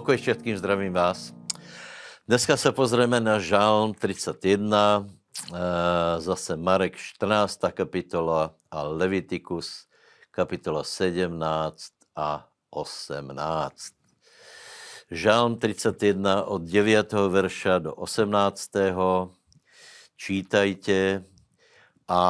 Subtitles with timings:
[0.00, 1.28] Pokoj všetkým, zdravím vás.
[2.24, 5.60] Dneska se pozrieme na Žálm 31, eh,
[6.24, 7.68] zase Marek 14.
[7.68, 9.84] kapitola a Levitikus
[10.32, 13.92] kapitola 17 a 18.
[15.12, 17.28] Žálm 31 od 9.
[17.28, 19.36] verša do 18.
[20.16, 21.28] Čítajte,
[22.10, 22.22] a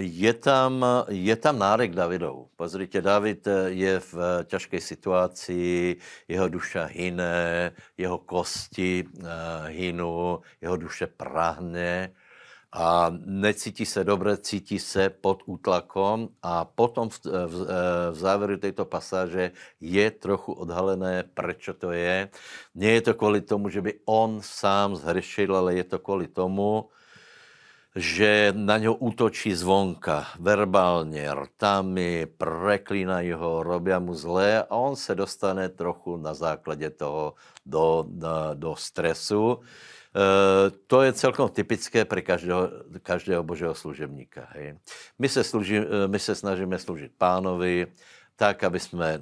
[0.00, 2.48] je tam, je tam nárek Davidov.
[2.56, 4.14] Pozrite, David je v
[4.44, 5.96] těžké situaci,
[6.28, 9.28] jeho duša hyne, jeho kosti eh,
[9.68, 12.16] hynou, jeho duše prahne
[12.72, 17.66] a necítí se dobře, cítí se pod útlakom a potom v, v,
[18.12, 22.28] v závěru této pasáže je trochu odhalené, proč to je.
[22.74, 26.88] Nie je to kvůli tomu, že by on sám zhrešil, ale je to kvůli tomu,
[27.96, 35.14] že na něho útočí zvonka, verbálně, rtami, preklínají ho, robí mu zlé a on se
[35.14, 37.34] dostane trochu na základě toho
[37.66, 39.60] do, do, do stresu.
[39.60, 42.70] E, to je celkom typické pro každého,
[43.02, 44.48] každého božího služebníka.
[44.56, 44.76] Hej.
[45.18, 47.86] My, se služí, e, my se snažíme služit pánovi,
[48.36, 49.20] tak, aby jsme e,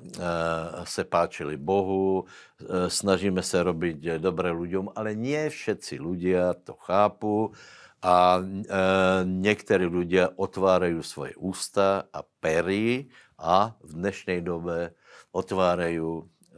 [0.85, 7.51] se páčili Bohu, e, snažíme se robit dobré lidem, ale nie všetci ľudia to chápu
[8.03, 8.77] a e,
[9.25, 13.07] někteří lidé otvárají svoje ústa a pery
[13.39, 14.95] a v dnešní době
[15.33, 16.01] otvárají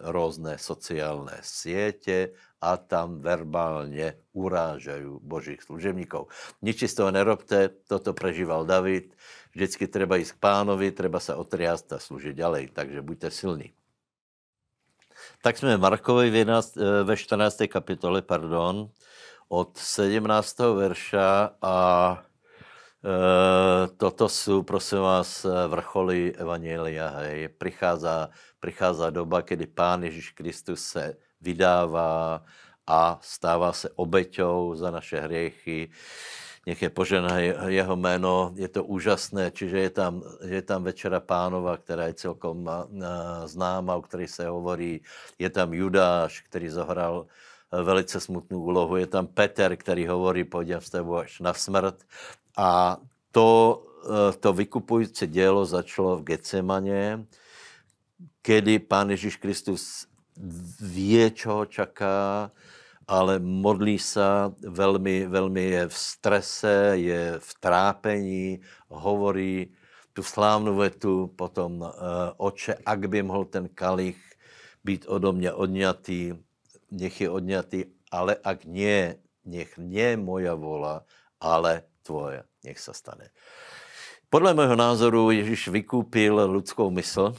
[0.03, 6.29] různé sociální sítě a tam verbálně urážají božích služebníků.
[6.63, 9.15] Nič z toho nerobte, toto prežíval David.
[9.53, 13.73] Vždycky treba jít k pánovi, treba se otriast a služit ďalej, takže buďte silní.
[15.43, 16.45] Tak jsme Markovi
[17.05, 17.63] ve 14.
[17.69, 18.91] kapitole, pardon,
[19.53, 20.25] od 17.
[20.81, 21.77] verša a
[23.05, 27.09] e, toto jsou, prosím vás, vrcholy Evangelia.
[27.09, 27.49] Hej.
[28.61, 32.45] Prichází doba, kdy Pán Ježíš Kristus se vydává
[32.87, 35.91] a stává se obeťou za naše hriechy.
[36.67, 41.77] Nech je požené jeho jméno, je to úžasné, čiže je tam, je tam Večera pánova,
[41.77, 42.71] která je celkom
[43.45, 45.03] známa, o které se hovorí.
[45.39, 47.27] Je tam Judáš, který zohral
[47.73, 48.97] velice smutnou úlohu.
[48.97, 52.05] Je tam Peter, který hovorí, půjdem s tebou až na smrt.
[52.57, 52.97] A
[53.33, 57.25] to, eh, to vykupující dělo začalo v Gecemaně,
[58.43, 60.07] kedy Pán Ježíš Kristus
[60.81, 62.51] ví, čeho čaká,
[63.09, 64.21] ale modlí se
[64.69, 69.69] velmi, velmi je v strese, je v trápení, hovorí
[70.13, 71.91] tu slávnou vetu potom, uh,
[72.37, 74.21] oče, ak by mohl ten kalich
[74.85, 76.33] být odo mě odňatý,
[76.93, 79.17] nech je odňatý, ale ak nie,
[79.49, 81.09] nech nie moja vola,
[81.41, 83.33] ale tvoje, nech se stane.
[84.29, 87.37] Podle mého názoru Ježíš vykúpil lidskou mysl,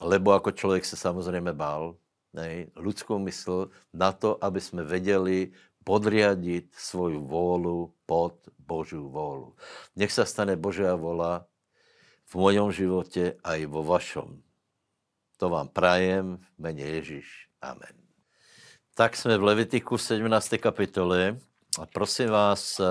[0.00, 1.96] lebo jako člověk se samozřejmě bál,
[2.32, 5.52] ne, lidskou mysl na to, aby jsme věděli
[5.84, 9.56] podriadit svoju vůlu pod Boží vůlu.
[9.96, 11.46] Nech se stane Božia vola
[12.26, 14.42] v mojom životě a i vo vašom.
[15.36, 17.48] To vám prajem v mene Ježíš.
[17.60, 18.03] Amen.
[18.96, 20.58] Tak jsme v Levitiku 17.
[20.58, 21.36] kapitole
[21.80, 22.84] a prosím vás, eh,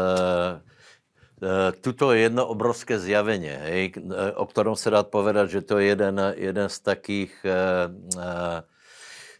[1.43, 5.79] eh, tuto je jedno obrovské zjavení, hej, eh, o kterém se dá povedat, že to
[5.79, 7.45] je jeden, jeden z takých,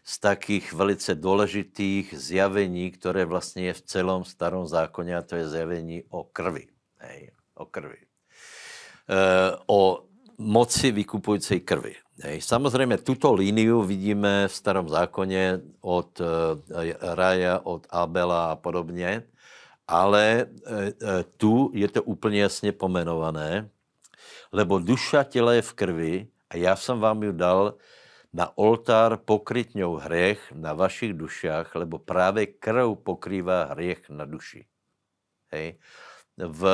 [0.04, 5.48] z takých velice důležitých zjavení, které vlastně je v celém starém zákoně a to je
[5.48, 6.66] zjavení o krvi.
[6.98, 7.96] Hej, o krvi.
[9.66, 10.04] O
[10.38, 12.03] moci vykupující krvi.
[12.38, 19.22] Samozřejmě tuto líniu vidíme v starém zákoně od eh, Raja, od Abela a podobně,
[19.88, 23.68] ale eh, eh, tu je to úplně jasně pomenované,
[24.52, 27.74] lebo duša těla je v krvi a já jsem vám ji dal
[28.32, 34.66] na oltár pokrytňou hřech na vašich dušách, lebo právě krv pokrývá hřech na duši.
[35.52, 35.78] Hej.
[36.38, 36.66] V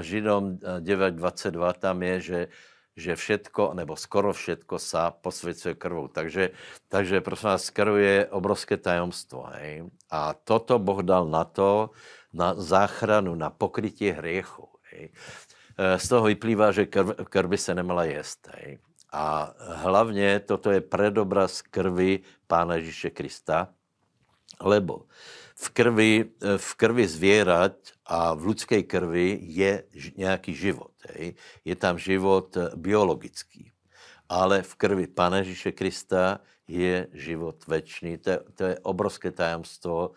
[0.00, 2.48] Židom 9.22 tam je, že
[2.96, 6.08] že všetko, nebo skoro všetko sa posvěcuje krvou.
[6.08, 6.50] Takže,
[6.88, 9.46] takže prosím vás, krv je obrovské tajemstvo.
[9.56, 9.88] Hej?
[10.10, 11.90] A toto Boh dal na to,
[12.32, 14.68] na záchranu, na pokrytí hriechu.
[14.90, 15.10] Hej?
[15.78, 18.02] E, z toho vyplývá, že krv, krvi se nemala.
[18.02, 18.78] Hej?
[19.12, 23.68] A hlavně toto je predobraz krvi Pána Ježíše Krista,
[24.60, 25.06] lebo
[25.60, 27.76] v krvi, eh, v krvi zvěrat
[28.06, 29.84] a v lidské krvi je
[30.16, 30.92] nějaký život.
[31.08, 31.34] Hej.
[31.64, 33.72] Je tam život eh, biologický.
[34.28, 38.18] Ale v krvi Pana Ježíše Krista je život večný.
[38.18, 40.14] To, to je obrovské tajemstvo.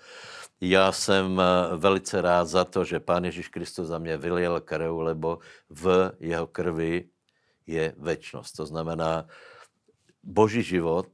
[0.61, 1.43] Já jsem eh,
[1.77, 5.39] velice rád za to, že Pán Ježíš Kristus za mě vyliel krv, lebo
[5.69, 7.09] v jeho krvi
[7.67, 8.51] je večnost.
[8.51, 9.27] To znamená,
[10.23, 11.07] Boží život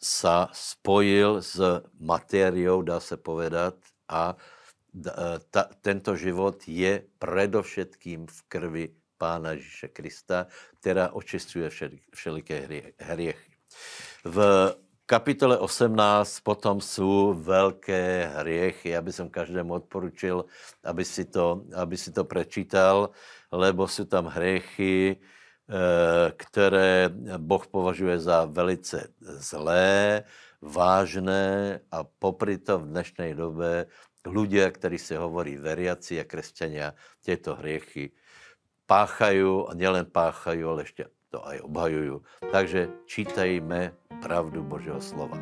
[0.00, 1.60] sa spojil s
[2.00, 3.74] materiou, dá se povedat,
[4.08, 4.36] a
[5.50, 8.84] ta, tento život je predovšetkým v krvi
[9.18, 10.46] Pána Ježíše Krista,
[10.80, 11.70] která očistuje
[12.14, 12.68] všeliké
[12.98, 13.52] hriechy.
[14.24, 14.38] V
[15.06, 18.88] kapitole 18 potom jsou velké hriechy.
[18.88, 20.44] Já bych každému odporučil,
[20.84, 23.10] aby si, to, aby si to prečítal,
[23.52, 25.16] lebo jsou tam hriechy,
[26.36, 30.24] které Boh považuje za velice zlé,
[30.62, 33.86] vážné a popri to v dnešní době
[34.26, 36.92] ľudia, ktorí se hovorí veriaci a kresťania,
[37.24, 38.12] tieto hriechy
[38.84, 42.20] páchajú a nielen páchajú, ale ešte to aj obhajujú.
[42.52, 45.38] Takže čítajme pravdu Božího slova.